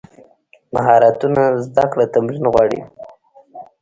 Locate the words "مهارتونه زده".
0.73-1.85